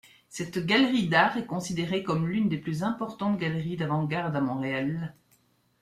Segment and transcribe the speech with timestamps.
[0.29, 5.13] Cette galerie d'art est considérée comme l'une des plus importantes galeries d'avant-garde à Montréal.